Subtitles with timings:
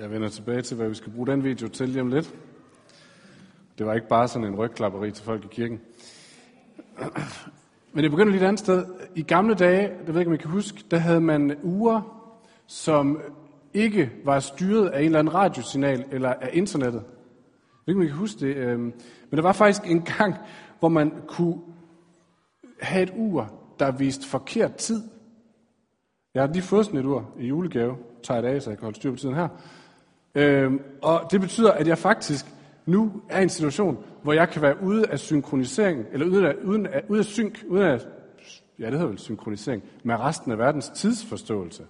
[0.00, 2.34] Jeg vender tilbage til, hvad vi skal bruge den video til lige om lidt.
[3.78, 5.80] Det var ikke bare sådan en rygklapperi til folk i kirken.
[7.92, 8.86] Men det begynder lidt andet sted.
[9.14, 12.30] I gamle dage, det ved jeg ikke, om I kan huske, der havde man uger,
[12.66, 13.20] som
[13.74, 17.02] ikke var styret af en eller anden radiosignal eller af internettet.
[17.86, 18.56] Jeg ved ikke, om I kan huske det.
[18.56, 18.82] Øhm,
[19.30, 20.34] men der var faktisk en gang,
[20.78, 21.58] hvor man kunne
[22.80, 25.02] have et ur, der viste forkert tid.
[26.34, 27.96] Jeg har lige fået sådan et ur i julegave.
[28.22, 29.48] Tager det af, så jeg kan holde styr på tiden her.
[30.34, 32.46] Øhm, og det betyder, at jeg faktisk
[32.86, 36.54] nu er i en situation, hvor jeg kan være ude af synkronisering, eller uden af,
[36.64, 38.00] uden af, ude af synk, uden af,
[38.78, 41.86] ja det hedder vel synkronisering, med resten af verdens tidsforståelse.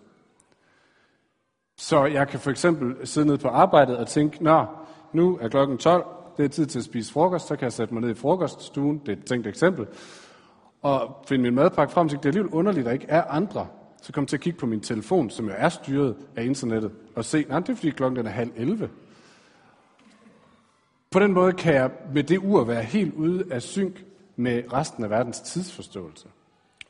[1.77, 4.67] Så jeg kan for eksempel sidde ned på arbejdet og tænke, nå,
[5.13, 7.95] nu er klokken 12, det er tid til at spise frokost, så kan jeg sætte
[7.95, 9.87] mig ned i frokoststuen, det er et tænkt eksempel,
[10.83, 13.67] og finde min madpakke frem til, det er alligevel underligt, at der ikke er andre.
[14.03, 16.93] Så kom jeg til at kigge på min telefon, som jo er styret af internettet,
[17.15, 18.91] og se, nej, det er fordi klokken den er halv 11.
[21.11, 24.05] På den måde kan jeg med det ur være helt ude af synk
[24.37, 26.29] med resten af verdens tidsforståelse.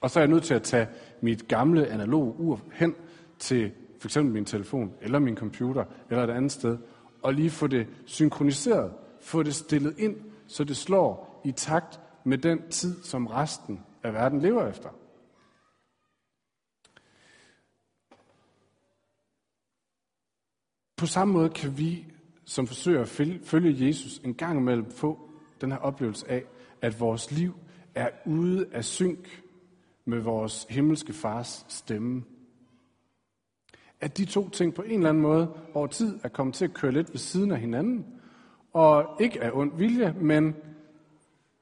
[0.00, 0.88] Og så er jeg nødt til at tage
[1.20, 2.94] mit gamle analoge ur hen
[3.38, 6.78] til for eksempel min telefon, eller min computer, eller et andet sted,
[7.22, 12.38] og lige få det synkroniseret, få det stillet ind, så det slår i takt med
[12.38, 14.88] den tid, som resten af verden lever efter.
[21.00, 22.06] På samme måde kan vi,
[22.44, 23.08] som forsøger at
[23.44, 26.44] følge Jesus, en gang imellem få den her oplevelse af,
[26.82, 27.54] at vores liv
[27.94, 29.42] er ude af synk
[30.04, 32.22] med vores himmelske fars stemme.
[34.00, 36.74] At de to ting på en eller anden måde over tid er kommet til at
[36.74, 38.06] køre lidt ved siden af hinanden,
[38.72, 40.52] og ikke af ond vilje, men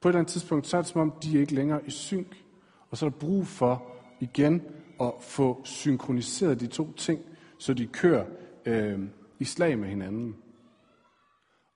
[0.00, 1.90] på et eller andet tidspunkt, så er det som om, de er ikke længere i
[1.90, 2.44] synk.
[2.90, 3.86] Og så er der brug for
[4.20, 4.62] igen
[5.00, 7.20] at få synkroniseret de to ting,
[7.58, 8.24] så de kører
[8.66, 8.98] øh,
[9.38, 10.36] i slag med hinanden.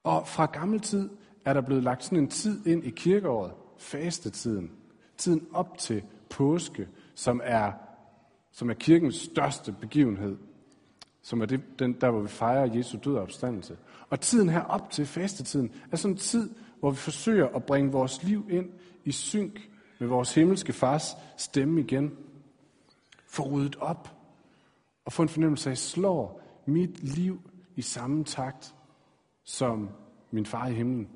[0.04, 1.10] Og fra gammel tid
[1.44, 4.70] er der blevet lagt sådan en tid ind i kirkeåret, fastetiden,
[5.16, 7.72] tiden op til påske, som er,
[8.52, 10.36] som er kirkens største begivenhed,
[11.22, 13.76] som er det, den, der, hvor vi fejrer Jesu død og opstandelse.
[14.10, 16.50] Og tiden her op til fastetiden er sådan en tid,
[16.80, 18.70] hvor vi forsøger at bringe vores liv ind
[19.04, 22.16] i synk med vores himmelske fars stemme igen.
[23.26, 24.08] Få ryddet op
[25.04, 27.40] og få en fornemmelse af, slår mit liv
[27.76, 28.74] i samme takt
[29.44, 29.88] som
[30.30, 31.08] min far i himlen.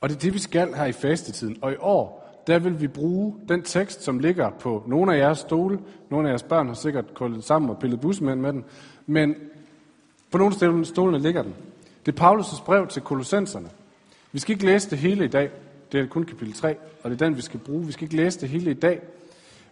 [0.00, 1.58] Og det er det, vi skal her i fastetiden.
[1.62, 5.38] Og i år, der vil vi bruge den tekst, som ligger på nogle af jeres
[5.38, 5.80] stole.
[6.10, 8.64] Nogle af jeres børn har sikkert koldet sammen og pillet bussemænd med den.
[9.06, 9.34] Men
[10.30, 11.54] på nogle af stolene ligger den.
[12.06, 13.70] Det er Paulus' brev til kolossenserne.
[14.32, 15.50] Vi skal ikke læse det hele i dag.
[15.92, 17.86] Det er kun kapitel 3, og det er den, vi skal bruge.
[17.86, 19.02] Vi skal ikke læse det hele i dag.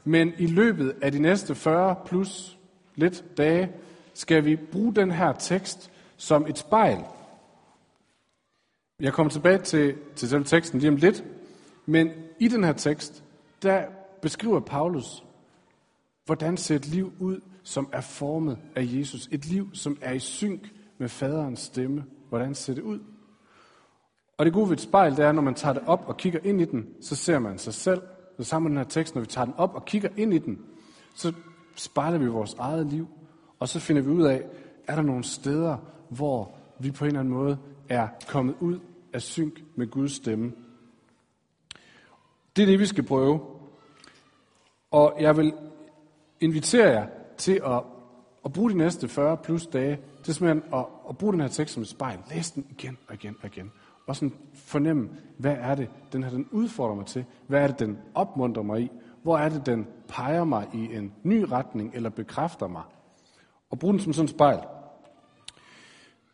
[0.04, 2.59] Men i løbet af de næste 40 plus
[2.94, 3.72] lidt dage,
[4.15, 7.04] skal vi bruge den her tekst som et spejl.
[9.00, 11.25] Jeg kommer tilbage til, til selve teksten lige om lidt,
[11.87, 12.10] men
[12.41, 13.25] i den her tekst,
[13.62, 13.84] der
[14.22, 15.25] beskriver Paulus,
[16.25, 19.28] hvordan ser et liv ud, som er formet af Jesus.
[19.32, 22.04] Et liv, som er i synk med faderens stemme.
[22.28, 23.00] Hvordan ser det ud?
[24.38, 26.41] Og det gode ved et spejl, det er, når man tager det op og kigger
[26.42, 28.03] ind i den, så ser man sig selv.
[28.37, 30.39] Så sammen med den her tekst, når vi tager den op og kigger ind i
[30.39, 30.59] den,
[31.15, 31.33] så
[31.75, 33.09] spejler vi vores eget liv.
[33.59, 34.45] Og så finder vi ud af,
[34.89, 35.77] er der nogle steder,
[36.09, 37.59] hvor vi på en eller anden måde
[37.89, 38.81] er kommet ud
[39.12, 40.53] af synk med Guds stemme.
[42.56, 43.41] Det er det, vi skal prøve.
[44.91, 45.55] Og jeg vil
[46.41, 47.06] invitere jer
[47.37, 47.83] til at,
[48.45, 51.75] at bruge de næste 40 plus dage til simpelthen at, at bruge den her tekst
[51.75, 52.19] som et spejl.
[52.31, 53.72] Læs den igen og igen og igen.
[54.06, 57.25] Og sådan fornemme, hvad er det, den her den udfordrer mig til?
[57.47, 58.91] Hvad er det, den opmuntrer mig i?
[59.22, 62.82] Hvor er det, den peger mig i en ny retning eller bekræfter mig?
[63.70, 64.60] Og bruge den som sådan et spejl.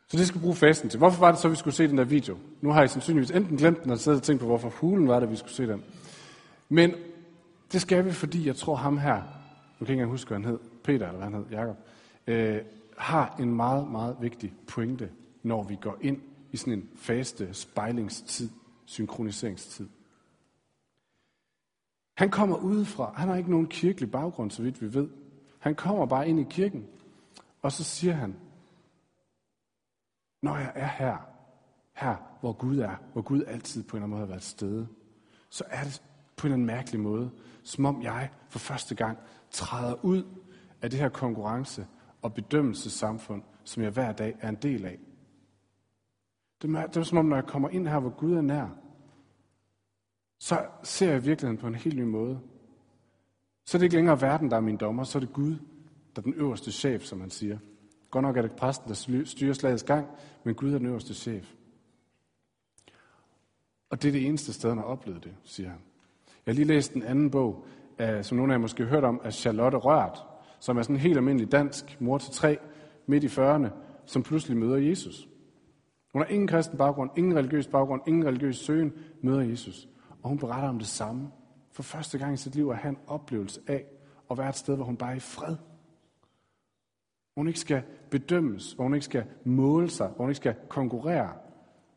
[0.08, 0.98] Så det skal bruge fasten til.
[0.98, 2.36] Hvorfor var det så, at vi skulle se den der video?
[2.60, 5.14] Nu har I sandsynligvis enten glemt den, eller siddet og tænkt på, hvorfor hulen var
[5.14, 5.82] det, at vi skulle se den.
[6.68, 6.94] Men
[7.72, 9.26] det skal vi, fordi jeg tror ham her, nu kan
[9.78, 11.76] jeg ikke engang huske, hvad han hed, Peter eller hvad han hed, Jacob,
[12.26, 12.58] øh,
[12.98, 15.10] har en meget, meget vigtig pointe,
[15.42, 16.18] når vi går ind
[16.52, 18.50] i sådan en faste spejlingstid,
[18.84, 19.88] synkroniseringstid.
[22.16, 23.12] Han kommer udefra.
[23.16, 25.08] Han har ikke nogen kirkelig baggrund, så vidt vi ved.
[25.58, 26.86] Han kommer bare ind i kirken,
[27.62, 28.36] og så siger han,
[30.42, 31.16] når jeg er her,
[31.92, 34.88] her hvor Gud er, hvor Gud altid på en eller anden måde har været stede,
[35.50, 36.02] så er det
[36.36, 37.30] på en eller anden mærkelig måde,
[37.62, 39.18] som om jeg for første gang
[39.50, 40.24] træder ud
[40.82, 41.86] af det her konkurrence-
[42.22, 44.98] og bedømmelsessamfund, som jeg hver dag er en del af.
[46.62, 48.66] Det er, det er som om, når jeg kommer ind her, hvor Gud er nær,
[50.38, 52.40] så ser jeg virkeligheden på en helt ny måde.
[53.64, 55.50] Så er det ikke længere verden, der er min dommer, så er det Gud,
[56.16, 57.58] der er den øverste chef, som han siger.
[58.10, 60.06] Godt nok er det præsten, der styrer slagets gang,
[60.44, 61.54] men Gud er den øverste chef.
[63.90, 65.78] Og det er det eneste sted, han har oplevet det, siger han.
[66.46, 67.66] Jeg har lige læst en anden bog,
[68.22, 70.24] som nogle af jer måske har hørt om, af Charlotte Rørt,
[70.60, 72.58] som er sådan en helt almindelig dansk mor til tre,
[73.06, 73.68] midt i 40'erne,
[74.06, 75.28] som pludselig møder Jesus.
[76.12, 78.92] Hun har ingen kristen baggrund, ingen religiøs baggrund, ingen religiøs søgen,
[79.22, 79.88] møder Jesus.
[80.22, 81.30] Og hun beretter om det samme.
[81.72, 83.84] For første gang i sit liv at have en oplevelse af
[84.30, 85.56] at være et sted, hvor hun bare er i fred.
[87.34, 90.54] Hvor hun ikke skal bedømmes, hvor hun ikke skal måle sig, hvor hun ikke skal
[90.68, 91.32] konkurrere.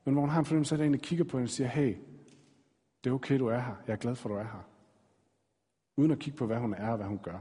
[0.05, 1.49] Men hvor hun har en fornemmelse af, at der en, der kigger på hende og
[1.49, 1.97] siger, hey,
[3.03, 3.75] det er okay, du er her.
[3.87, 4.67] Jeg er glad for, at du er her.
[5.97, 7.39] Uden at kigge på, hvad hun er og hvad hun gør.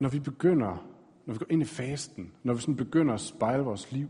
[0.00, 0.88] Når vi begynder,
[1.26, 4.08] når vi går ind i fasten, når vi sådan begynder at spejle vores liv,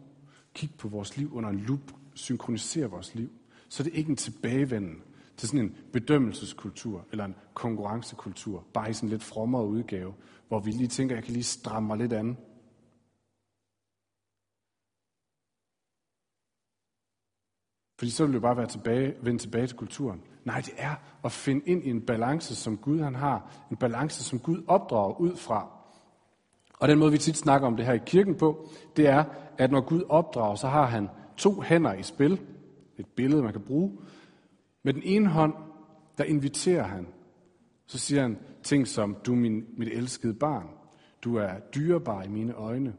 [0.55, 3.31] kigge på vores liv under en lup, synkronisere vores liv,
[3.69, 5.03] så er det ikke en tilbagevenden
[5.37, 10.15] til sådan en bedømmelseskultur eller en konkurrencekultur, bare i sådan en lidt frommere udgave,
[10.49, 12.37] hvor vi lige tænker, at jeg kan lige stramme mig lidt an.
[17.99, 20.23] Fordi så vil det jo bare være tilbage, vende tilbage til kulturen.
[20.45, 20.95] Nej, det er
[21.25, 23.67] at finde ind i en balance, som Gud han har.
[23.71, 25.76] En balance, som Gud opdrager ud fra.
[26.79, 29.25] Og den måde, vi tit snakker om det her i kirken på, det er,
[29.59, 32.41] at når Gud opdrager, så har han to hænder i spil.
[32.99, 33.99] Et billede, man kan bruge.
[34.83, 35.55] Med den ene hånd,
[36.19, 37.07] der inviterer han.
[37.87, 40.69] Så siger han ting som, du er min, mit elskede barn.
[41.25, 42.95] Du er dyrebar i mine øjne.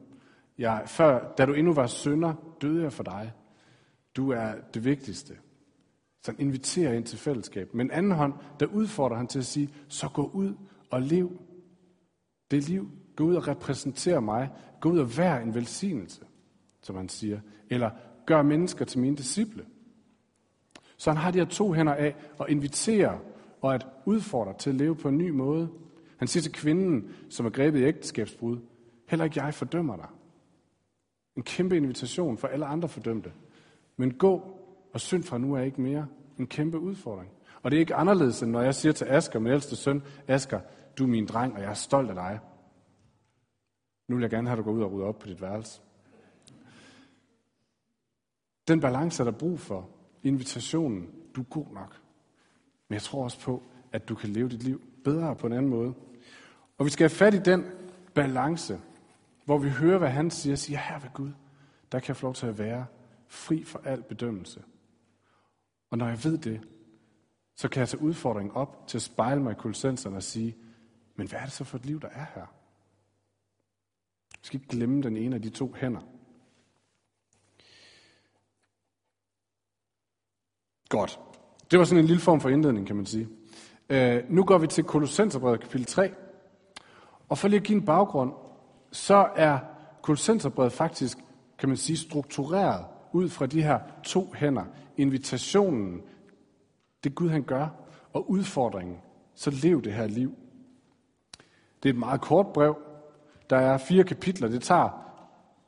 [0.58, 3.32] Jeg, før, da du endnu var sønder, døde jeg for dig.
[4.16, 5.34] Du er det vigtigste.
[6.24, 7.74] Så han inviterer ind til fællesskab.
[7.74, 10.54] Men anden hånd, der udfordrer han til at sige, så gå ud
[10.92, 11.32] og lev
[12.52, 12.92] det liv.
[13.18, 14.50] Gå ud og repræsentere mig.
[14.82, 16.22] Gå ud og vær en velsignelse,
[16.82, 17.40] som han siger.
[17.70, 17.90] Eller
[18.26, 19.66] gør mennesker til mine disciple.
[20.98, 23.20] Så han har de her to hænder af at invitere
[23.62, 25.70] og at udfordre til at leve på en ny måde.
[26.18, 28.58] Han siger til kvinden, som er grebet i ægteskabsbrud,
[29.10, 30.08] heller ikke jeg fordømmer dig.
[31.38, 33.32] En kæmpe invitation for alle andre fordømte.
[33.98, 34.42] Men gå
[34.94, 36.08] og synd fra nu er ikke mere.
[36.40, 37.30] En kæmpe udfordring.
[37.64, 40.60] Og det er ikke anderledes, end når jeg siger til Asker, min ældste søn, Asker,
[40.98, 42.40] du er min dreng, og jeg er stolt af dig.
[44.08, 45.82] Nu vil jeg gerne have, at du går ud og rydder op på dit værelse.
[48.68, 49.90] Den balance er der brug for.
[50.24, 52.02] Invitationen, du er god nok.
[52.88, 55.70] Men jeg tror også på, at du kan leve dit liv bedre på en anden
[55.70, 55.94] måde.
[56.78, 57.66] Og vi skal have fat i den
[58.14, 58.82] balance,
[59.46, 61.32] hvor vi hører, hvad han siger, siger, her ved Gud,
[61.92, 62.86] der kan jeg få lov til at være
[63.28, 64.64] fri for al bedømmelse.
[65.90, 66.68] Og når jeg ved det,
[67.56, 70.56] så kan jeg tage udfordringen op til at spejle mig i kulsenserne og sige,
[71.16, 72.57] men hvad er det så for et liv, der er her?
[74.42, 76.02] Vi skal ikke glemme den ene af de to hænder.
[80.90, 81.20] Godt.
[81.72, 83.28] Det var sådan en lille form for indledning, kan man sige.
[83.90, 86.12] Øh, nu går vi til Kolossenserbrevet kapitel 3.
[87.30, 88.34] Og for lige at give en baggrund,
[88.92, 89.60] så er
[90.02, 91.18] Kolossenserbrevet faktisk,
[91.60, 94.64] kan man sige, struktureret ud fra de her to hænder.
[94.98, 96.02] Invitationen,
[97.04, 97.68] det Gud han gør,
[98.14, 98.98] og udfordringen,
[99.36, 100.36] så lev det her liv.
[101.84, 102.78] Det er et meget kort brev.
[103.50, 104.48] Der er fire kapitler.
[104.48, 104.90] Det tager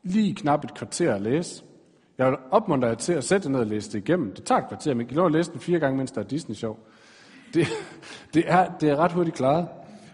[0.04, 1.64] lige knap et kvarter at læse.
[2.18, 4.34] Jeg vil opmuntre jer til at sætte jer ned og læse det igennem.
[4.34, 6.22] Det tager et kvarter, men I kan lov at læse den fire gange, mens der
[6.22, 6.78] er Disney-show.
[7.54, 7.68] Det,
[8.34, 9.68] det, er, det er ret hurtigt klaret,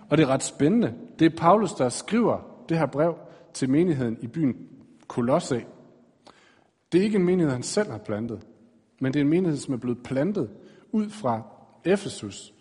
[0.09, 0.93] og det er ret spændende.
[1.19, 3.17] Det er Paulus, der skriver det her brev
[3.53, 4.55] til menigheden i byen
[5.07, 5.65] Kolosse.
[6.91, 8.41] Det er ikke en menighed, han selv har plantet,
[9.01, 10.49] men det er en menighed, som er blevet plantet
[10.91, 11.41] ud fra
[11.85, 12.53] Efesus.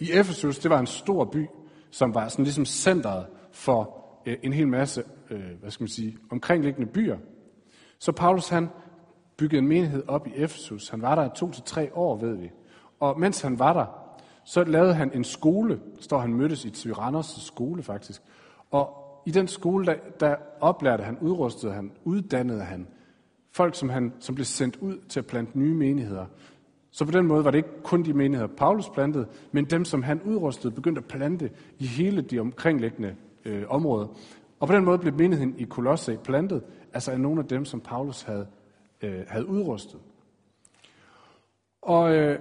[0.00, 1.46] I Efesus, det var en stor by,
[1.90, 6.18] som var sådan ligesom centret for Øh, en hel masse, øh, hvad skal man sige,
[6.30, 7.18] omkringliggende byer.
[7.98, 8.68] Så Paulus han
[9.36, 10.88] byggede en menighed op i Efesus.
[10.88, 12.50] Han var der to til tre år, ved vi.
[13.00, 13.86] Og mens han var der,
[14.44, 15.80] så lavede han en skole.
[15.96, 18.22] Der står, han mødtes i Tyrannos skole faktisk.
[18.70, 22.86] Og i den skole, der, der oplærte han, udrustede han, uddannede han
[23.52, 26.26] folk, som, han, som blev sendt ud til at plante nye menigheder.
[26.90, 30.02] Så på den måde var det ikke kun de menigheder, Paulus plantede, men dem, som
[30.02, 34.06] han udrustede, begyndte at plante i hele de omkringliggende øh, områder.
[34.60, 37.80] Og på den måde blev menigheden i Kolosse plantet, altså af nogle af dem, som
[37.80, 38.46] Paulus havde,
[39.02, 40.00] øh, havde udrustet.
[41.82, 42.38] Og øh,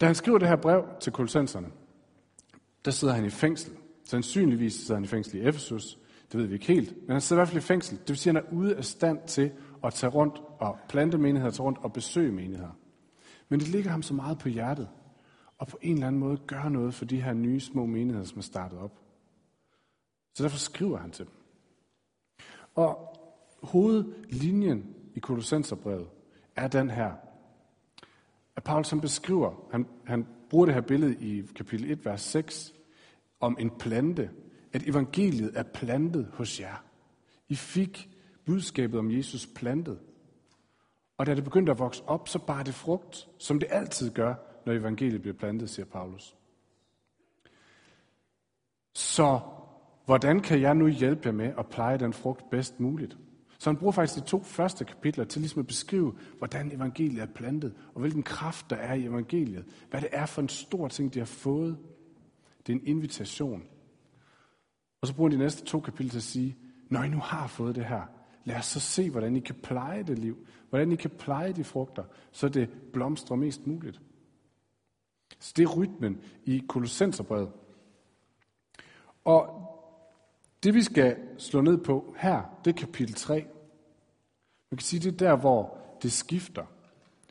[0.00, 1.68] da han skriver det her brev til kolossenserne,
[2.84, 3.72] der sidder han i fængsel.
[4.04, 5.98] Sandsynligvis sidder han i fængsel i Efesus,
[6.32, 7.98] det ved vi ikke helt, men han sidder i hvert fald i fængsel.
[7.98, 9.50] Det vil sige, at han er ude af stand til
[9.84, 12.78] at tage rundt og plante menigheder, tage rundt og besøge menigheder.
[13.48, 14.88] Men det ligger ham så meget på hjertet,
[15.58, 18.38] og på en eller anden måde gøre noget for de her nye små menigheder, som
[18.38, 19.01] er startet op.
[20.34, 21.34] Så derfor skriver han til dem.
[22.74, 23.16] Og
[23.62, 26.08] hovedlinjen i Kolossenserbrevet
[26.56, 27.12] er den her,
[28.56, 32.74] at Paulus han beskriver, han, han bruger det her billede i kapitel 1, vers 6,
[33.40, 34.30] om en plante,
[34.72, 36.84] at evangeliet er plantet hos jer.
[37.48, 38.08] I fik
[38.46, 40.00] budskabet om Jesus plantet.
[41.18, 44.34] Og da det begyndte at vokse op, så bar det frugt, som det altid gør,
[44.66, 46.36] når evangeliet bliver plantet, siger Paulus.
[48.94, 49.40] Så
[50.04, 53.16] hvordan kan jeg nu hjælpe jer med at pleje den frugt bedst muligt?
[53.58, 57.26] Så han bruger faktisk de to første kapitler til ligesom at beskrive, hvordan evangeliet er
[57.26, 59.64] plantet, og hvilken kraft der er i evangeliet.
[59.90, 61.78] Hvad det er for en stor ting, de har fået.
[62.66, 63.62] Det er en invitation.
[65.00, 66.56] Og så bruger han de næste to kapitler til at sige,
[66.88, 68.02] når I nu har fået det her,
[68.44, 70.46] lad os så se, hvordan I kan pleje det liv.
[70.68, 74.00] Hvordan I kan pleje de frugter, så det blomstrer mest muligt.
[75.38, 77.52] Så det er rytmen i Kolossenserbrevet.
[79.24, 79.71] Og
[80.62, 83.34] det vi skal slå ned på her, det er kapitel 3.
[84.70, 86.64] Man kan sige, det er der, hvor det skifter.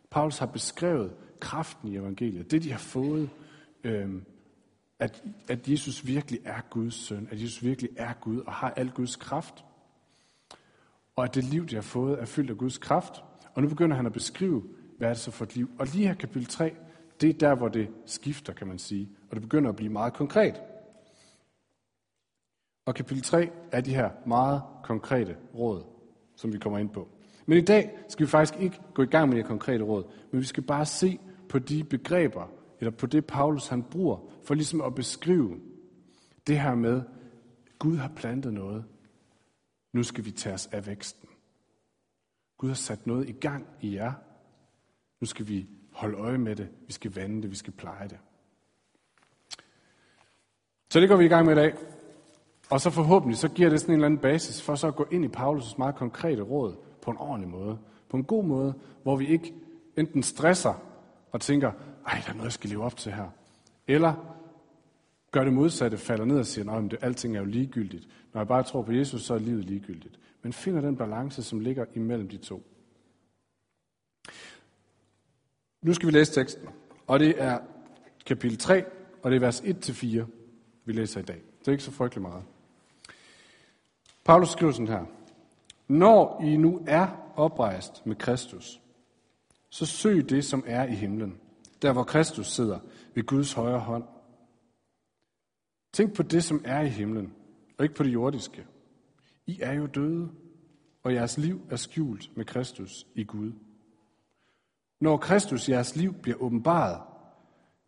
[0.10, 3.30] Paulus har beskrevet kraften i evangeliet, det de har fået,
[3.84, 4.10] øh,
[5.00, 8.92] at, at Jesus virkelig er Guds søn, at Jesus virkelig er Gud og har al
[8.92, 9.66] Guds kraft.
[11.16, 13.24] Og at det liv, de har fået, er fyldt af Guds kraft.
[13.54, 14.64] Og nu begynder han at beskrive,
[14.98, 15.70] hvad er det så for et liv.
[15.80, 16.76] Og lige her kapitel 3,
[17.22, 19.10] det er der, hvor det skifter, kan man sige.
[19.30, 20.62] Og det begynder at blive meget konkret.
[22.92, 25.84] Og kapitel 3 er de her meget konkrete råd,
[26.36, 27.08] som vi kommer ind på.
[27.46, 30.42] Men i dag skal vi faktisk ikke gå i gang med de konkrete råd, men
[30.42, 31.20] vi skal bare se
[31.50, 35.60] på de begreber, eller på det Paulus han bruger, for ligesom at beskrive
[36.48, 37.02] det her med,
[37.80, 38.86] Gud har plantet noget.
[39.94, 41.30] Nu skal vi tage os af væksten.
[42.58, 44.14] Gud har sat noget i gang i jer.
[45.20, 46.70] Nu skal vi holde øje med det.
[46.88, 47.52] Vi skal vande det.
[47.52, 48.20] Vi skal pleje det.
[50.90, 51.74] Så det går vi i gang med i dag.
[52.72, 55.08] Og så forhåbentlig, så giver det sådan en eller anden basis for så at gå
[55.12, 57.78] ind i Paulus' meget konkrete råd på en ordentlig måde.
[58.10, 58.74] På en god måde,
[59.04, 59.54] hvor vi ikke
[59.98, 60.74] enten stresser
[61.32, 61.72] og tænker,
[62.08, 63.30] ej, der er noget, jeg skal leve op til her.
[63.88, 64.38] Eller
[65.32, 68.08] gør det modsatte, falder ned og siger, at alting er jo ligegyldigt.
[68.34, 70.20] Når jeg bare tror på Jesus, så er livet ligegyldigt.
[70.44, 72.64] Men finder den balance, som ligger imellem de to.
[75.82, 76.68] Nu skal vi læse teksten,
[77.08, 77.60] og det er
[78.26, 78.86] kapitel 3,
[79.24, 80.26] og det er vers 1-4,
[80.86, 81.42] vi læser i dag.
[81.60, 82.44] Det er ikke så frygtelig meget.
[84.24, 85.06] Paulus skriver sådan her.
[85.88, 88.82] Når I nu er oprejst med Kristus,
[89.70, 91.40] så søg det, som er i himlen,
[91.82, 92.80] der hvor Kristus sidder
[93.16, 94.04] ved Guds højre hånd.
[95.94, 97.34] Tænk på det, som er i himlen,
[97.78, 98.66] og ikke på det jordiske.
[99.48, 100.30] I er jo døde,
[101.04, 103.52] og jeres liv er skjult med Kristus i Gud.
[105.00, 107.02] Når Kristus jeres liv bliver åbenbaret,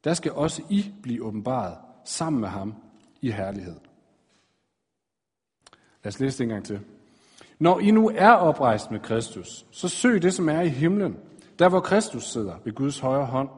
[0.04, 2.76] der skal også I blive åbenbaret sammen med ham
[3.22, 3.76] i herlighed.
[6.04, 6.80] Lad os læse det en gang til.
[7.60, 11.18] Når I nu er oprejst med Kristus, så søg det, som er i himlen,
[11.60, 13.50] der hvor Kristus sidder ved Guds højre hånd.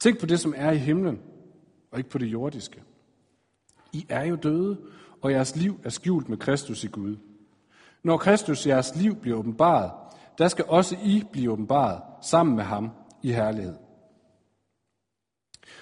[0.00, 1.20] Tænk på det, som er i himlen,
[1.90, 2.82] og ikke på det jordiske.
[3.92, 4.78] I er jo døde,
[5.22, 7.16] og jeres liv er skjult med Kristus i Gud.
[8.02, 9.90] Når Kristus jeres liv bliver åbenbaret,
[10.38, 12.90] der skal også I blive åbenbaret sammen med ham
[13.22, 13.74] i herlighed.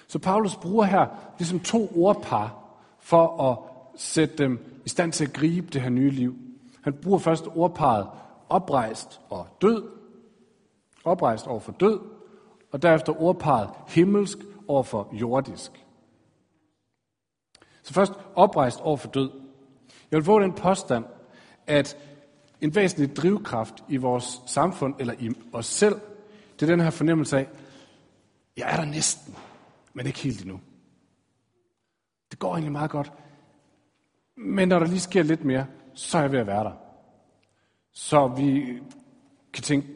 [0.07, 2.63] Så Paulus bruger her ligesom to ordpar
[2.99, 3.57] for at
[3.99, 6.35] sætte dem i stand til at gribe det her nye liv.
[6.81, 8.07] Han bruger først ordparet
[8.49, 9.89] oprejst og død,
[11.03, 11.99] oprejst over for død,
[12.71, 15.71] og derefter ordparet himmelsk over for jordisk.
[17.83, 19.31] Så først oprejst over for død.
[20.11, 21.05] Jeg vil få den påstand,
[21.65, 21.97] at
[22.61, 25.95] en væsentlig drivkraft i vores samfund, eller i os selv,
[26.59, 27.49] det er den her fornemmelse af,
[28.57, 29.35] jeg er der næsten,
[29.93, 30.59] men ikke helt endnu.
[32.31, 33.11] Det går egentlig meget godt.
[34.37, 36.73] Men når der lige sker lidt mere, så er jeg ved at være der.
[37.91, 38.79] Så vi
[39.53, 39.87] kan tænke,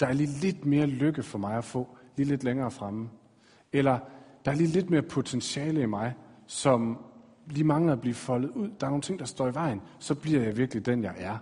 [0.00, 3.10] der er lige lidt mere lykke for mig at få, lige lidt længere fremme.
[3.72, 3.98] Eller
[4.44, 6.14] der er lige lidt mere potentiale i mig,
[6.46, 7.04] som
[7.46, 8.70] lige mangler at blive foldet ud.
[8.80, 9.82] Der er nogle ting, der står i vejen.
[9.98, 11.38] Så bliver jeg virkelig den, jeg er.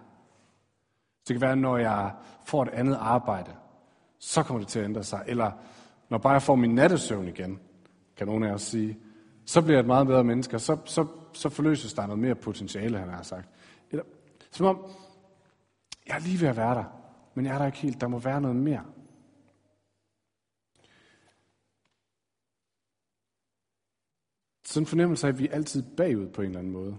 [1.28, 2.12] Det kan være, når jeg
[2.45, 3.50] får et andet arbejde,
[4.19, 5.25] så kommer det til at ændre sig.
[5.26, 5.50] Eller
[6.09, 7.59] når bare jeg får min nattesøvn igen,
[8.16, 8.99] kan nogen af os sige,
[9.45, 12.99] så bliver jeg et meget bedre menneske, så, så, så forløses der noget mere potentiale,
[12.99, 13.49] han har sagt.
[13.91, 14.05] Eller,
[14.51, 14.91] som om,
[16.07, 16.85] jeg er lige ved at være der,
[17.35, 18.01] men jeg er der ikke helt.
[18.01, 18.85] Der må være noget mere.
[24.65, 26.99] Sådan en fornemmelse af, at vi er altid bagud på en eller anden måde.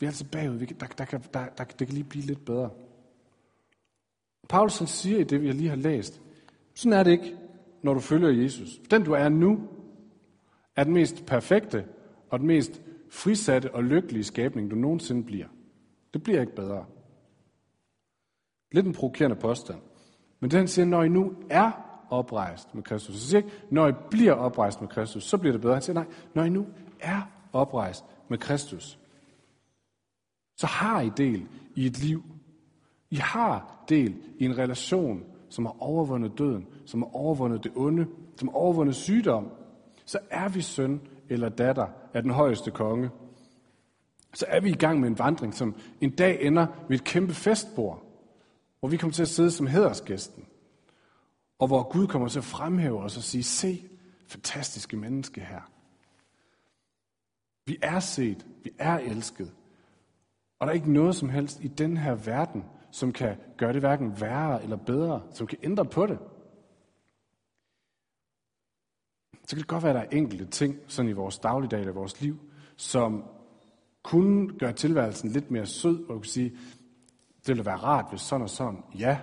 [0.00, 0.56] Vi er altid bagud.
[0.56, 2.70] Vi kan, der, der, kan, der, der, det kan lige blive lidt bedre.
[4.48, 6.20] Paulus han siger i det, vi lige har læst,
[6.74, 7.36] sådan er det ikke,
[7.82, 8.78] når du følger Jesus.
[8.90, 9.68] Den du er nu,
[10.76, 11.86] er den mest perfekte
[12.30, 15.46] og den mest frisatte og lykkelige skabning, du nogensinde bliver.
[16.14, 16.84] Det bliver ikke bedre.
[18.72, 19.78] Lidt en provokerende påstand.
[20.40, 21.70] Men det han siger, når I nu er
[22.10, 23.16] oprejst med Kristus.
[23.16, 25.74] Så siger ikke, når I bliver oprejst med Kristus, så bliver det bedre.
[25.74, 26.66] Han siger, nej, når I nu
[27.00, 28.98] er oprejst med Kristus,
[30.56, 32.22] så har I del i et liv.
[33.10, 38.06] I har del i en relation, som har overvundet døden, som har overvundet det onde,
[38.36, 39.50] som har overvundet sygdom.
[40.04, 43.10] Så er vi søn eller datter af den højeste konge.
[44.34, 47.34] Så er vi i gang med en vandring, som en dag ender ved et kæmpe
[47.34, 48.02] festbord,
[48.80, 50.44] hvor vi kommer til at sidde som hedersgæsten.
[51.58, 53.84] Og hvor Gud kommer til at fremhæve os og sige, se,
[54.26, 55.60] fantastiske menneske her.
[57.66, 59.52] Vi er set, vi er elsket.
[60.58, 63.80] Og der er ikke noget som helst i den her verden, som kan gøre det
[63.80, 66.18] hverken værre eller bedre, som kan ændre på det.
[69.48, 71.92] Så kan det godt være, at der er enkelte ting sådan i vores dagligdag eller
[71.92, 72.38] vores liv,
[72.76, 73.24] som
[74.02, 76.50] kunne gøre tilværelsen lidt mere sød, og du kan sige,
[77.38, 78.82] det ville være rart, hvis sådan og sådan.
[78.98, 79.18] Ja,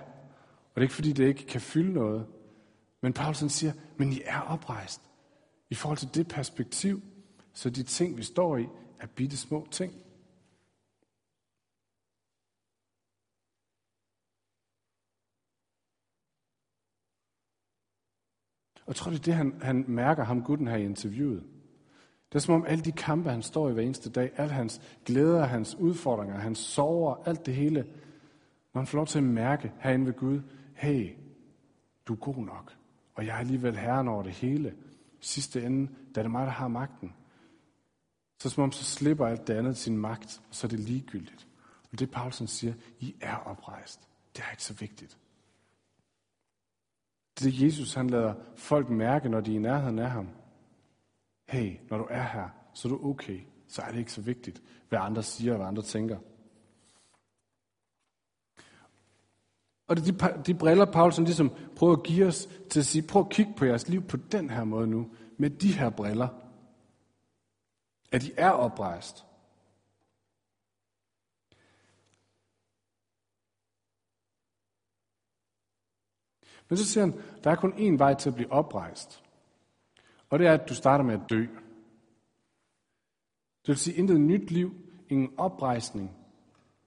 [0.48, 2.26] og det er ikke fordi, det ikke kan fylde noget.
[3.02, 5.00] Men Paulsen siger, men I er oprejst.
[5.70, 7.02] I forhold til det perspektiv,
[7.52, 8.66] så de ting, vi står i,
[9.00, 9.92] er bitte små ting.
[18.86, 21.42] Og tror, det er det, han, han mærker ham gutten her i interviewet.
[22.28, 24.80] Det er som om alle de kampe, han står i hver eneste dag, alle hans
[25.04, 27.86] glæder, hans udfordringer, hans sorger, alt det hele,
[28.74, 30.40] når han får lov til at mærke herinde ved Gud,
[30.74, 31.12] hey,
[32.06, 32.76] du er god nok,
[33.14, 34.74] og jeg er alligevel herren over det hele.
[35.20, 37.12] Sidste ende, da er det mig, der har magten.
[38.38, 41.46] Så som om så slipper alt det andet sin magt, og så er det ligegyldigt.
[41.92, 44.08] Og det Paulsen siger, I er oprejst.
[44.36, 45.18] Det er ikke så vigtigt.
[47.38, 50.28] Det er Jesus han lader folk mærke, når de er i nærheden af ham.
[51.48, 53.40] Hey, når du er her, så er du okay.
[53.68, 56.18] Så er det ikke så vigtigt, hvad andre siger og hvad andre tænker.
[59.88, 62.86] Og det er de, de briller, Paul som ligesom prøver at give os til at
[62.86, 65.90] sige, prøv at kigge på jeres liv på den her måde nu, med de her
[65.90, 66.28] briller.
[68.12, 69.25] At I er oprejst.
[76.68, 79.22] Men så siger han, der er kun én vej til at blive oprejst.
[80.30, 81.40] Og det er, at du starter med at dø.
[83.62, 84.74] Det vil sige, intet nyt liv,
[85.08, 86.16] ingen oprejsning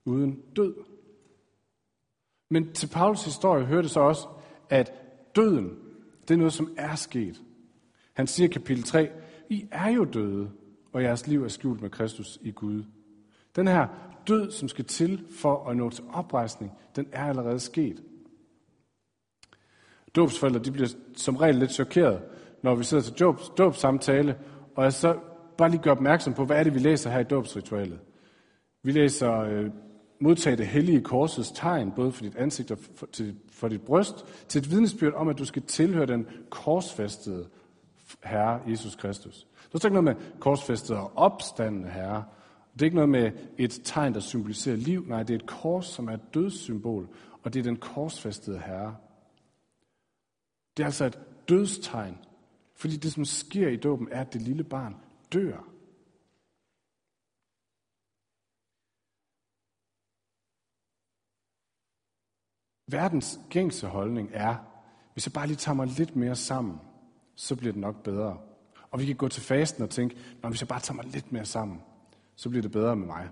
[0.05, 0.75] uden død.
[2.49, 4.27] Men til Paulus historie hører det så også,
[4.69, 4.93] at
[5.35, 5.79] døden,
[6.27, 7.41] det er noget, som er sket.
[8.13, 9.11] Han siger i kapitel 3,
[9.49, 10.51] I er jo døde,
[10.93, 12.83] og jeres liv er skjult med Kristus i Gud.
[13.55, 13.87] Den her
[14.27, 18.03] død, som skal til for at nå til oprejsning, den er allerede sket.
[20.15, 22.21] Dåbsforældre de bliver som regel lidt chokeret,
[22.63, 23.15] når vi sidder til
[23.57, 24.35] dåbssamtale,
[24.75, 25.15] og jeg så
[25.57, 27.99] bare lige gør opmærksom på, hvad er det, vi læser her i dåbsritualet.
[28.83, 29.69] Vi læser øh,
[30.21, 34.25] modtage det hellige korsets tegn, både for dit ansigt og for, til, for dit bryst,
[34.47, 37.47] til et vidnesbyrd om, at du skal tilhøre den korsfæstede
[38.23, 39.47] Herre Jesus Kristus.
[39.73, 42.23] Det er ikke noget med korsfæstede og opstandende Herre.
[42.73, 45.05] Det er ikke noget med et tegn, der symboliserer liv.
[45.07, 47.07] Nej, det er et kors, som er et dødssymbol,
[47.43, 48.95] og det er den korsfæstede Herre.
[50.79, 52.17] Det er altså et dødstegn,
[52.75, 54.95] fordi det, som sker i dåben, er, at det lille barn
[55.33, 55.57] dør.
[62.91, 64.55] Verdens gængse holdning er,
[65.13, 66.77] hvis jeg bare lige tager mig lidt mere sammen,
[67.35, 68.37] så bliver det nok bedre.
[68.91, 71.31] Og vi kan gå til fasten og tænke, Nå, hvis jeg bare tager mig lidt
[71.31, 71.81] mere sammen,
[72.35, 73.29] så bliver det bedre med mig.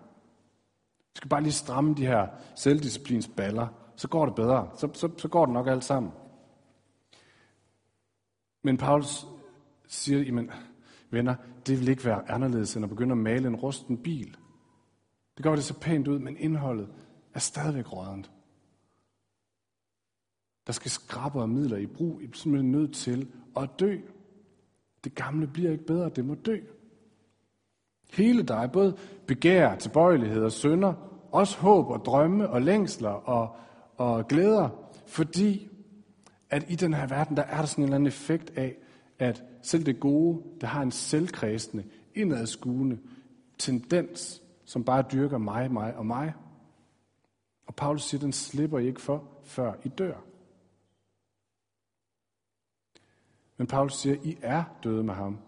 [0.97, 4.69] Vi skal bare lige stramme de her selvdisciplins baller, så går det bedre.
[4.77, 6.11] Så, så, så går det nok alt sammen.
[8.67, 9.27] Men Paulus
[9.87, 10.51] siger, jamen,
[11.09, 11.35] venner,
[11.67, 14.37] det vil ikke være anderledes end at begynde at male en rusten bil.
[15.37, 16.89] Det gør det så pænt ud, men indholdet
[17.33, 18.31] er stadigvæk rådent.
[20.67, 22.21] Der skal skraber og midler i brug.
[22.21, 23.97] I er simpelthen nødt til at dø.
[25.03, 26.59] Det gamle bliver ikke bedre, det må dø.
[28.13, 30.93] Hele dig, både begær, tilbøjelighed og sønder,
[31.31, 33.55] også håb og drømme og længsler og,
[33.97, 34.69] og glæder,
[35.05, 35.69] fordi
[36.49, 38.75] at i den her verden, der er der sådan en eller anden effekt af,
[39.19, 41.83] at selv det gode, der har en selvkredsende,
[42.15, 42.99] indadskuende
[43.57, 46.33] tendens, som bare dyrker mig, mig og mig.
[47.67, 50.21] Og Paulus siger, den slipper I ikke for, før I dør.
[53.57, 55.39] Men Paulus siger, I er døde med ham.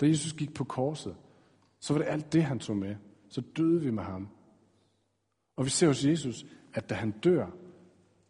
[0.00, 1.16] Da Jesus gik på korset,
[1.80, 2.96] så var det alt det, han tog med.
[3.28, 4.28] Så døde vi med ham.
[5.56, 7.46] Og vi ser hos Jesus, at da han dør,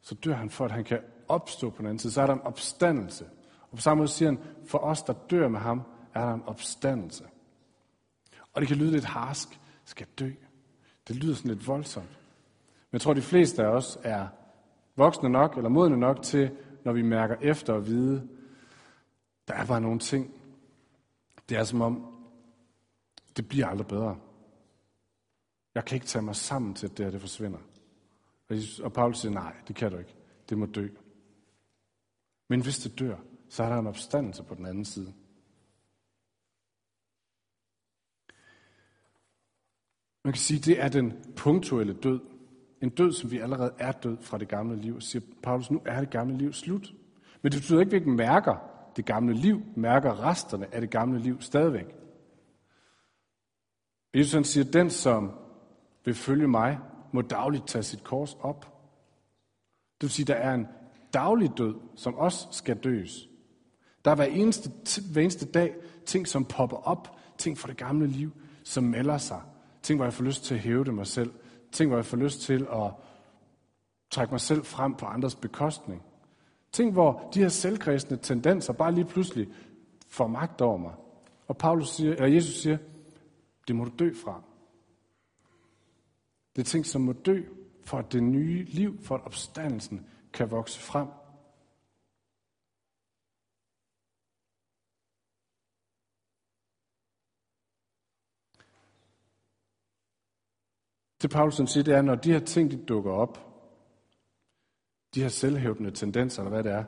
[0.00, 1.00] så dør han for, at han kan
[1.32, 2.12] opstå på den anden side.
[2.12, 3.24] Så er der en opstandelse.
[3.70, 5.82] Og på samme måde siger han, for os, der dør med ham,
[6.14, 7.24] er der en opstandelse.
[8.52, 9.60] Og det kan lyde lidt harsk.
[9.84, 10.30] Skal dø?
[11.08, 12.18] Det lyder sådan lidt voldsomt.
[12.90, 14.28] Men jeg tror, de fleste af os er
[14.96, 18.28] voksne nok eller modne nok til, når vi mærker efter at vide,
[19.48, 20.34] der er bare nogle ting.
[21.48, 22.06] Det er som om,
[23.36, 24.16] det bliver aldrig bedre.
[25.74, 27.58] Jeg kan ikke tage mig sammen til, at det her det forsvinder.
[28.82, 30.14] Og Paulus siger, nej, det kan du ikke.
[30.48, 30.88] Det må dø.
[32.52, 33.16] Men hvis det dør,
[33.48, 35.12] så er der en opstandelse på den anden side.
[40.24, 42.20] Man kan sige, at det er den punktuelle død.
[42.82, 44.94] En død, som vi allerede er død fra det gamle liv.
[44.94, 46.92] Og siger Paulus, nu er det gamle liv slut.
[47.42, 48.56] Men det betyder ikke, at vi ikke mærker
[48.96, 51.96] det gamle liv, mærker resterne af det gamle liv stadigvæk.
[54.14, 55.30] Jesus han siger, den som
[56.04, 56.78] vil følge mig,
[57.12, 58.60] må dagligt tage sit kors op.
[60.00, 60.66] Det vil sige, der er en
[61.14, 63.28] daglig død, som også skal døs.
[64.04, 64.70] Der er hver eneste,
[65.12, 65.74] hver eneste dag
[66.06, 68.30] ting, som popper op, ting fra det gamle liv,
[68.64, 69.40] som melder sig.
[69.82, 71.32] Ting, hvor jeg får lyst til at hæve det mig selv.
[71.72, 72.90] Ting, hvor jeg får lyst til at
[74.10, 76.02] trække mig selv frem på andres bekostning.
[76.72, 79.48] Ting, hvor de her selvkredsende tendenser bare lige pludselig
[80.08, 80.92] får magt over mig.
[81.48, 82.78] Og Paulus siger, eller Jesus siger,
[83.68, 84.42] det må du dø fra.
[86.56, 87.42] Det er ting, som må dø,
[87.84, 91.08] for at det nye liv, for at opstandelsen kan vokse frem.
[101.22, 103.38] Det Paulus siger, det er, når de her ting de dukker op,
[105.14, 106.84] de her selvhævdende tendenser, eller hvad det er,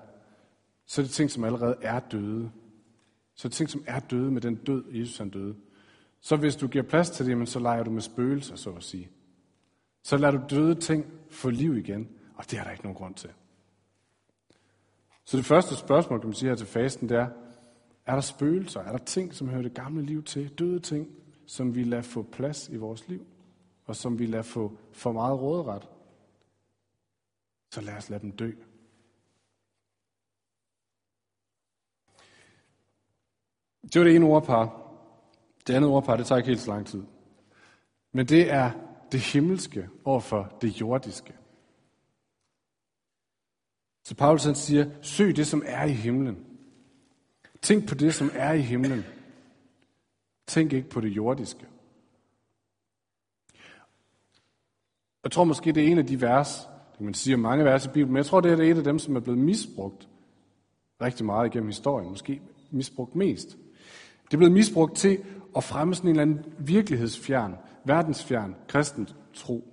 [0.86, 2.52] så er det ting, som allerede er døde.
[3.34, 5.56] Så er det ting, som er døde med den død, Jesus han døde.
[6.20, 9.10] Så hvis du giver plads til det, så leger du med spøgelser, så at sige.
[10.02, 13.14] Så lader du døde ting få liv igen, og det er der ikke nogen grund
[13.14, 13.30] til.
[15.24, 17.28] Så det første spørgsmål, kan man sige her til fasten, det er,
[18.06, 18.80] er der spøgelser?
[18.80, 20.58] Er der ting, som hører det gamle liv til?
[20.58, 21.08] Døde ting,
[21.46, 23.26] som vi lader få plads i vores liv?
[23.84, 25.88] Og som vi lader få for meget råderet?
[27.70, 28.52] Så lad os lade dem dø.
[33.82, 34.80] Det var det ene ordpar.
[35.66, 37.02] Det andet ordpar, det tager ikke helt så lang tid.
[38.12, 38.70] Men det er
[39.12, 41.34] det himmelske over for det jordiske.
[44.04, 46.36] Så Paulus han siger, søg det, som er i himlen.
[47.62, 49.04] Tænk på det, som er i himlen.
[50.46, 51.66] Tænk ikke på det jordiske.
[55.24, 57.64] Jeg tror måske, det er en af de vers, det kan man sige om mange
[57.64, 60.08] vers i Bibelen, men jeg tror, det er et af dem, som er blevet misbrugt
[61.02, 62.10] rigtig meget igennem historien.
[62.10, 62.40] Måske
[62.70, 63.48] misbrugt mest.
[64.24, 65.18] Det er blevet misbrugt til
[65.56, 69.68] at fremme sådan en eller anden virkelighedsfjern, verdensfjern kristen tro.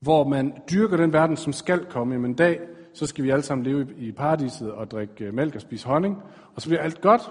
[0.00, 2.18] Hvor man dyrker den verden, som skal komme.
[2.18, 2.60] Men en dag,
[2.94, 6.22] så skal vi alle sammen leve i paradiset og drikke øh, mælk og spise honning,
[6.54, 7.22] og så bliver alt godt.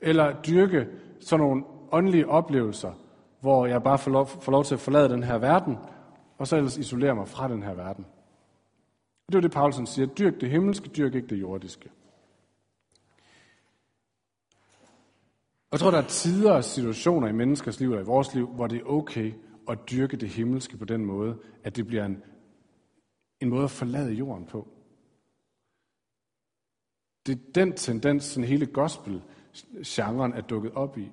[0.00, 0.86] Eller dyrke
[1.20, 2.92] sådan nogle åndelige oplevelser,
[3.40, 5.76] hvor jeg bare får lov, får lov til at forlade den her verden,
[6.38, 8.06] og så ellers isolere mig fra den her verden.
[9.28, 10.06] Det er det, Paulsen siger.
[10.06, 11.90] Dyrk det himmelske, dyrk ikke det jordiske.
[15.72, 18.66] Jeg tror, der er tider og situationer i menneskers liv eller i vores liv, hvor
[18.66, 19.32] det er okay
[19.68, 22.22] at dyrke det himmelske på den måde, at det bliver en,
[23.42, 24.68] en måde at forlade jorden på.
[27.26, 31.10] Det er den tendens, som hele gospel-genren er dukket op i.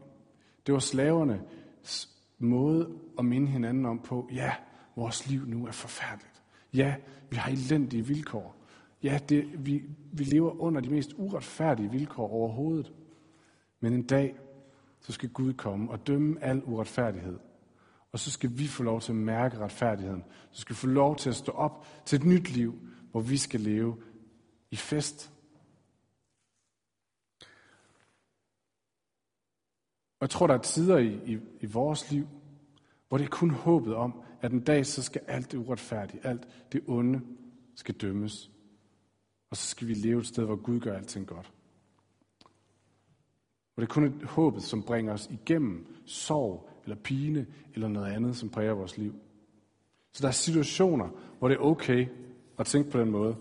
[0.65, 1.43] Det var slaverne
[2.37, 4.55] måde at minde hinanden om på, ja,
[4.95, 6.43] vores liv nu er forfærdeligt.
[6.73, 6.95] Ja,
[7.29, 8.55] vi har elendige vilkår.
[9.03, 12.93] Ja, det, vi, vi lever under de mest uretfærdige vilkår overhovedet.
[13.79, 14.35] Men en dag,
[14.99, 17.39] så skal Gud komme og dømme al uretfærdighed.
[18.11, 20.23] Og så skal vi få lov til at mærke retfærdigheden.
[20.51, 22.79] Så skal vi få lov til at stå op til et nyt liv,
[23.11, 24.03] hvor vi skal leve
[24.71, 25.31] i fest.
[30.19, 32.27] Og jeg tror, der er tider i, i, i vores liv,
[33.07, 36.47] hvor det er kun håbet om, at en dag så skal alt det uretfærdige, alt
[36.71, 37.21] det onde,
[37.75, 38.51] skal dømmes.
[39.49, 41.53] Og så skal vi leve et sted, hvor Gud gør alting godt.
[43.79, 48.11] Og det er kun et håbet, som bringer os igennem sorg, eller pine, eller noget
[48.11, 49.13] andet, som præger vores liv.
[50.13, 52.07] Så der er situationer, hvor det er okay
[52.57, 53.35] at tænke på den måde.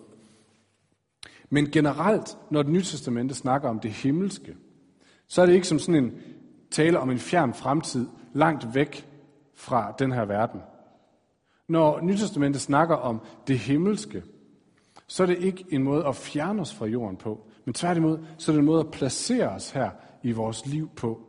[1.51, 4.57] Men generelt, når det nye testamente snakker om det himmelske,
[5.27, 6.13] så er det ikke som sådan en
[6.71, 9.09] tale om en fjern fremtid, langt væk
[9.55, 10.61] fra den her verden.
[11.69, 14.23] Når Nytestamentet snakker om det himmelske,
[15.07, 18.53] så er det ikke en måde at fjerne os fra jorden på, men tværtimod, så
[18.53, 19.91] er det en måde at placere os her
[20.23, 21.23] i vores liv på.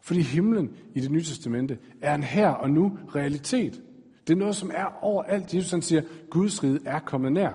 [0.00, 3.82] Fordi himlen i det nye testamente er en her og nu realitet.
[4.26, 5.54] Det er noget, som er overalt.
[5.54, 7.52] Jesus han siger, Guds rige er kommet nær.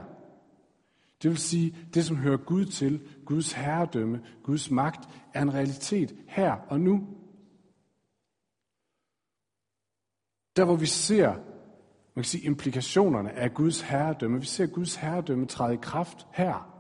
[1.24, 6.15] Det vil sige, det som hører Gud til, Guds herredømme, Guds magt, er en realitet
[6.28, 7.08] her og nu.
[10.56, 11.36] Der hvor vi ser
[12.15, 14.39] Man kan sige implikationerne af Guds herredømme.
[14.39, 16.70] Vi ser Guds herredømme træde i kraft her.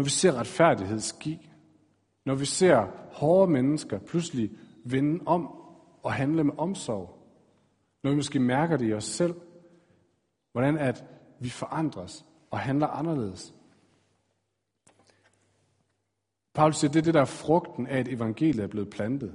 [0.00, 1.50] Når vi ser retfærdighed ske.
[2.24, 4.50] Når vi ser hårde mennesker pludselig
[4.84, 5.46] vende om
[6.02, 7.18] og handle med omsorg.
[8.02, 9.34] Når vi måske mærker det i os selv.
[10.52, 11.04] Hvordan at
[11.40, 13.54] vi forandres og handler anderledes.
[16.54, 19.34] Paulus siger, det er det, der er frugten af, at evangeliet er blevet plantet.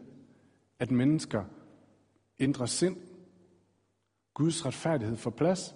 [0.79, 1.43] At mennesker
[2.39, 2.97] ændrer sind.
[4.33, 5.75] Guds retfærdighed får plads.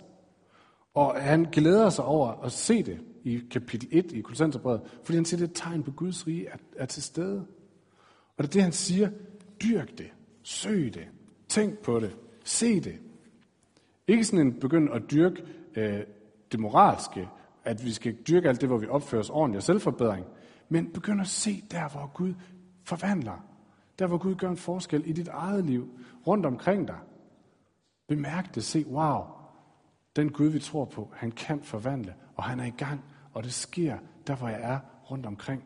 [0.93, 5.25] Og han glæder sig over at se det i kapitel 1 i Kolossenserbrevet, fordi han
[5.25, 7.45] siger, det er et tegn på Guds rige er, er til stede.
[8.37, 9.09] Og det er det, han siger,
[9.63, 10.11] dyrk det,
[10.43, 11.07] søg det,
[11.47, 12.99] tænk på det, se det.
[14.07, 15.43] Ikke sådan en begynd at dyrke
[15.75, 15.99] øh,
[16.51, 17.29] det moralske,
[17.63, 20.25] at vi skal dyrke alt det, hvor vi opfører os ordentligt og selvforbedring,
[20.69, 22.33] men begynd at se der, hvor Gud
[22.83, 23.45] forvandler.
[23.99, 25.89] Der, hvor Gud gør en forskel i dit eget liv,
[26.27, 26.97] rundt omkring dig.
[28.07, 29.23] Bemærk det, se, wow,
[30.19, 33.01] den Gud, vi tror på, han kan forvandle, og han er i gang,
[33.33, 34.79] og det sker der, hvor jeg er
[35.11, 35.63] rundt omkring.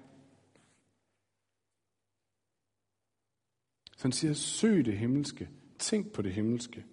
[3.98, 6.86] Så han siger, søg det himmelske, tænk på det himmelske.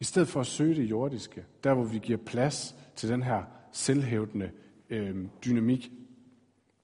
[0.00, 3.44] I stedet for at søge det jordiske, der hvor vi giver plads til den her
[3.72, 4.52] selvhævdende
[4.90, 5.90] øh, dynamik,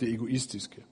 [0.01, 0.85] det egoistiske.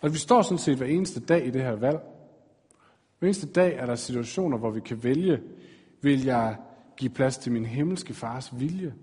[0.00, 2.15] Og vi står sådan set hver eneste dag i det her valg.
[3.18, 5.42] Hver eneste dag er der situationer, hvor vi kan vælge,
[6.02, 6.56] vil jeg
[6.96, 8.94] give plads til min himmelske fars vilje?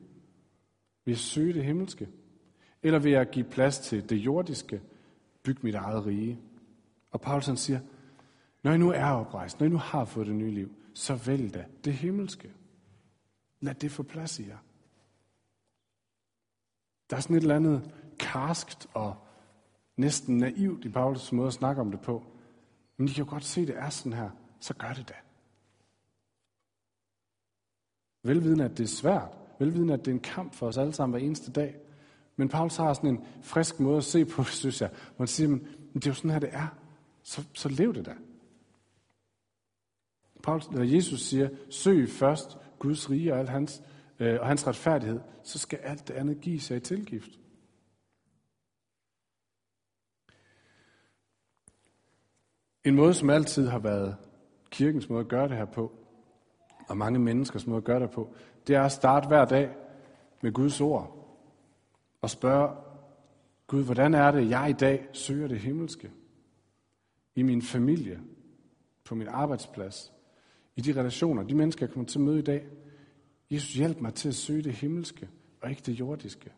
[1.05, 2.09] Vil jeg søge det himmelske?
[2.83, 4.81] Eller vil jeg give plads til det jordiske,
[5.43, 6.39] bygge mit eget rige?
[7.11, 7.79] Og Paulsen siger,
[8.63, 11.53] når I nu er oprejst, når I nu har fået det nye liv, så vælg
[11.53, 12.51] da det himmelske.
[13.59, 14.57] Lad det få plads i jer.
[17.09, 19.15] Der er sådan et eller andet karskt og
[19.97, 22.23] næsten naivt i Paulus måde at snakke om det på.
[22.97, 24.29] Men I kan jo godt se, at det er sådan her.
[24.59, 25.13] Så gør det da.
[28.23, 29.37] Velvidende, at det er svært.
[29.59, 31.75] Velvidende, at det er en kamp for os alle sammen hver eneste dag.
[32.35, 34.89] Men Paulus har sådan en frisk måde at se på synes jeg.
[34.89, 36.67] Hvor han siger, men det er jo sådan her, det er.
[37.23, 38.15] Så, så lev det da.
[40.43, 43.81] Paulus, eller Jesus siger, søg først Guds rige og, alt hans,
[44.19, 47.39] øh, og hans retfærdighed, så skal alt det andet give sig i tilgift.
[52.83, 54.15] En måde, som altid har været
[54.71, 55.91] kirkens måde at gøre det her på,
[56.87, 58.33] og mange menneskers måde at gøre det på,
[58.67, 59.69] det er at starte hver dag
[60.41, 61.29] med Guds ord
[62.21, 62.75] og spørge
[63.67, 66.11] Gud, hvordan er det, jeg i dag søger det himmelske?
[67.35, 68.19] I min familie,
[69.03, 70.13] på min arbejdsplads,
[70.75, 72.67] i de relationer, de mennesker, jeg kommer til at møde i dag.
[73.51, 75.29] Jesus, hjælp mig til at søge det himmelske,
[75.61, 76.51] og ikke det jordiske.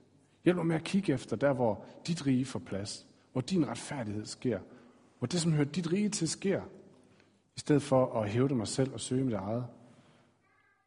[0.43, 4.25] Hjælp mig med at kigge efter der, hvor dit rige får plads, hvor din retfærdighed
[4.25, 4.59] sker,
[5.25, 6.61] hvor det, som hører dit rige til, sker,
[7.55, 9.67] i stedet for at hævde mig selv og søge mit eget.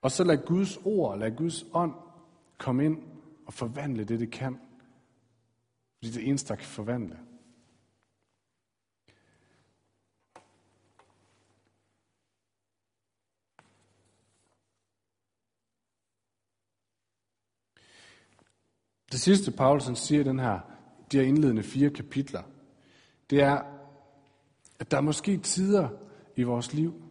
[0.02, 1.94] Og så lad Guds ord, lad Guds ånd
[2.58, 3.02] komme ind
[3.46, 4.54] og forvandle det, det kan.
[5.94, 7.18] Fordi det er det eneste, der kan forvandle.
[19.12, 20.60] Det sidste, Paulsen siger i den her,
[21.12, 22.42] de her indledende fire kapitler,
[23.30, 23.77] det er,
[24.78, 25.88] at der er måske tider
[26.36, 27.02] i vores liv,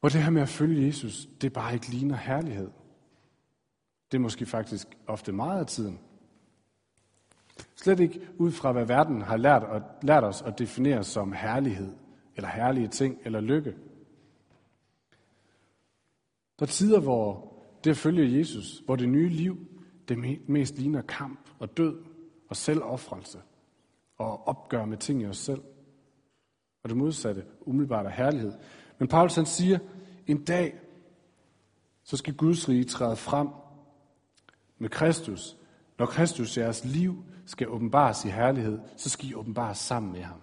[0.00, 2.70] hvor det her med at følge Jesus, det bare ikke ligner herlighed.
[4.12, 6.00] Det er måske faktisk ofte meget af tiden.
[7.76, 11.94] Slet ikke ud fra, hvad verden har lært, og, lært os at definere som herlighed,
[12.36, 13.74] eller herlige ting, eller lykke.
[16.58, 19.66] Der er tider, hvor det at følge Jesus, hvor det nye liv,
[20.08, 22.04] det mest ligner kamp og død
[22.48, 23.38] og selvoffrelse
[24.16, 25.62] og opgør med ting i os selv.
[26.88, 28.52] Og det modsatte, umiddelbart er herlighed.
[28.98, 29.78] Men Paulus han siger,
[30.26, 30.80] en dag,
[32.04, 33.48] så skal Guds rige træde frem
[34.78, 35.56] med Kristus.
[35.98, 40.40] Når Kristus, jeres liv, skal åbenbares i herlighed, så skal I åbenbares sammen med ham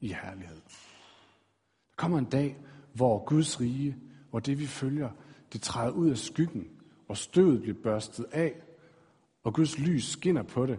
[0.00, 0.56] i herlighed.
[0.56, 2.56] Der kommer en dag,
[2.92, 3.96] hvor Guds rige,
[4.30, 5.10] hvor det vi følger,
[5.52, 6.68] det træder ud af skyggen,
[7.08, 8.54] og støvet bliver børstet af,
[9.42, 10.78] og Guds lys skinner på det.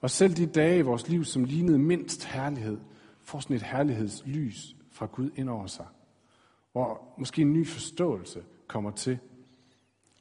[0.00, 2.78] Og selv de dage i vores liv, som lignede mindst herlighed,
[3.28, 5.86] får sådan et herlighedslys fra Gud ind over sig.
[6.72, 9.18] Hvor måske en ny forståelse kommer til,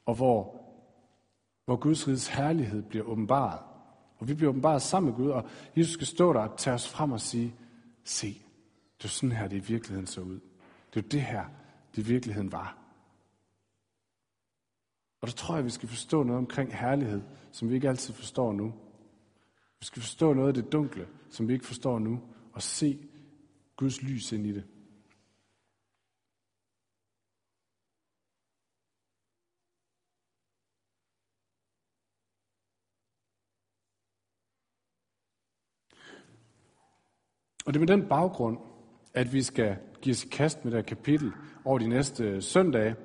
[0.06, 0.62] og hvor,
[1.66, 3.60] hvor Guds riges herlighed bliver åbenbaret.
[4.18, 6.90] Og vi bliver åbenbaret sammen med Gud, og Jesus skal stå der og tage os
[6.90, 7.56] frem og sige,
[8.04, 8.28] se,
[8.98, 10.40] det er sådan her, det i virkeligheden så ud.
[10.94, 11.46] Det er det her,
[11.96, 12.78] det i virkeligheden var.
[15.22, 18.54] Og der tror jeg, vi skal forstå noget omkring herlighed, som vi ikke altid forstår
[18.54, 18.74] nu.
[19.80, 22.22] Vi skal forstå noget af det dunkle, som vi ikke forstår nu,
[22.58, 22.98] og se
[23.76, 24.64] Guds lys ind i det.
[37.66, 38.58] Og det er med den baggrund,
[39.14, 41.32] at vi skal give os kast med det her kapitel
[41.66, 42.96] over de næste øh, søndage.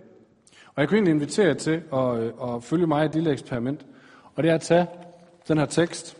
[0.66, 3.32] Og jeg kunne egentlig invitere jer til at, øh, at følge mig i et lille
[3.32, 3.86] eksperiment.
[4.34, 4.86] Og det er at tage
[5.48, 6.16] den her tekst,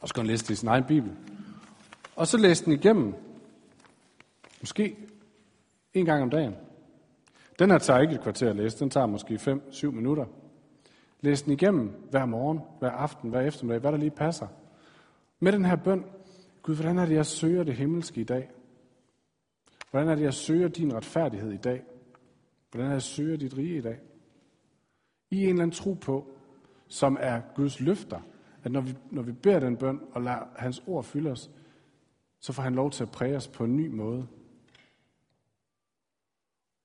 [0.00, 1.27] og så kan læse det i sin egen bibel.
[2.18, 3.14] Og så læse den igennem,
[4.60, 4.96] måske
[5.94, 6.54] en gang om dagen.
[7.58, 10.26] Den her tager ikke et kvarter at læse, den tager måske 5-7 minutter.
[11.20, 14.46] Læs den igennem hver morgen, hver aften, hver eftermiddag, hvad der lige passer.
[15.40, 16.04] Med den her bøn,
[16.62, 18.50] Gud, hvordan er det, jeg søger det himmelske i dag?
[19.90, 21.82] Hvordan er det, jeg søger din retfærdighed i dag?
[22.70, 24.00] Hvordan er det, jeg søger dit rige i dag?
[25.30, 26.26] I en eller anden tro på,
[26.88, 28.20] som er Guds løfter,
[28.64, 31.50] at når vi, når vi beder den bøn og lader hans ord fylde os,
[32.40, 34.26] så får han lov til at præge os på en ny måde.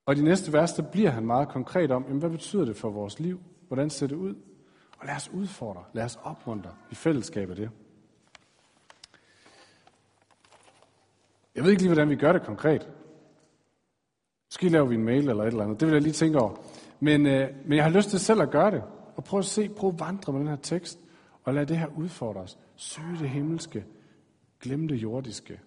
[0.06, 2.76] Og i de næste vers, der bliver han meget konkret om, jamen, hvad betyder det
[2.76, 3.40] for vores liv?
[3.66, 4.34] Hvordan ser det ud?
[4.98, 7.70] Og lad os udfordre, lad os opmuntre i fællesskab af det.
[11.54, 12.88] Jeg ved ikke lige, hvordan vi gør det konkret.
[14.48, 15.80] Måske laver vi en mail eller et eller andet.
[15.80, 16.56] Det vil jeg lige tænke over.
[17.00, 18.82] Men, øh, men jeg har lyst til selv at gøre det.
[19.16, 20.98] Og prøve at se, prøve at vandre med den her tekst.
[21.44, 22.58] Og lad det her udfordre os.
[22.76, 23.84] Søge det himmelske.
[24.64, 25.60] Glem det jordiske.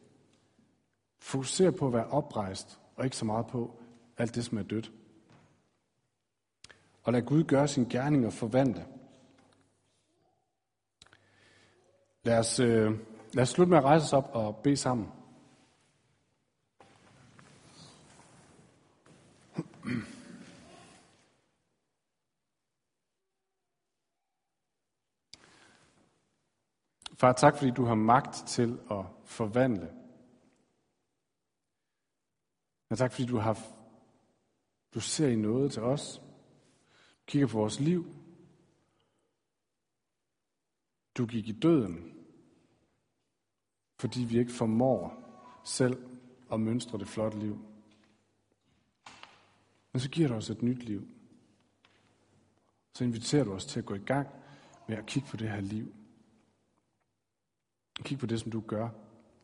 [1.19, 3.79] Fokuser på at være oprejst, og ikke så meget på
[4.17, 4.91] alt det, som er dødt.
[7.03, 8.85] Og lad Gud gøre sin gerning og forvandle.
[12.23, 12.91] Lad os, øh,
[13.33, 15.07] lad os slutte med at rejse os op og bede sammen.
[27.19, 29.93] Far, tak fordi du har magt til at forvandle.
[32.89, 33.57] Ja, tak fordi du har
[34.93, 36.21] du ser i noget til os.
[37.11, 38.05] Du kigger på vores liv.
[41.17, 42.13] Du gik i døden,
[43.99, 45.23] fordi vi ikke formår
[45.63, 46.03] selv
[46.51, 47.59] at mønstre det flotte liv.
[49.91, 51.07] Men så giver du os et nyt liv.
[52.93, 54.27] Så inviterer du os til at gå i gang
[54.87, 55.96] med at kigge på det her liv.
[58.07, 58.89] Kig på det, som du gør.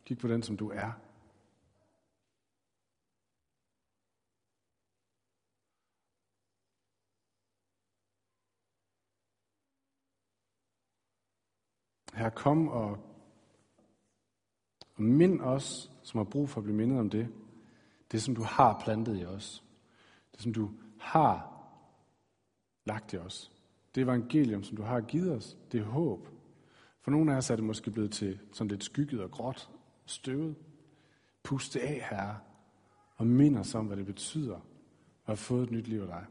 [0.04, 0.92] Kig på den, som du er.
[12.14, 12.90] Her kom og,
[14.94, 17.28] og mind os, som har brug for at blive mindet om det.
[18.12, 19.64] Det, som du har plantet i os.
[20.32, 21.66] Det, som du har
[22.84, 23.52] lagt i os.
[23.94, 25.56] Det evangelium, som du har givet os.
[25.72, 26.28] Det er håb.
[27.04, 29.70] For nogle af os er det måske blevet til sådan lidt skygget og gråt,
[30.06, 30.54] støvet.
[31.42, 32.38] Pust af, Herre,
[33.16, 34.62] og mind os om, hvad det betyder at
[35.24, 36.24] have fået et nyt liv af dig.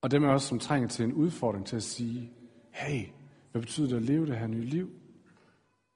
[0.00, 2.32] Og dem er også, som trænger til en udfordring til at sige,
[2.70, 3.08] hey,
[3.52, 4.90] hvad betyder det at leve det her nye liv?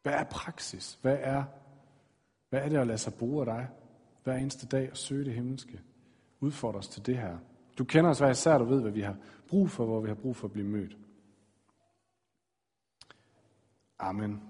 [0.03, 0.99] Hvad er praksis?
[1.03, 1.45] Hvad er,
[2.49, 3.69] hvad er det at lade sig bruge af dig?
[4.25, 5.81] Hver eneste dag at søge det himmelske.
[6.41, 7.39] Udfordre os til det her.
[7.79, 9.17] Du kender os hver især, du ved, hvad vi har
[9.49, 10.97] brug for, hvor vi har brug for at blive mødt.
[14.03, 14.41] Amen.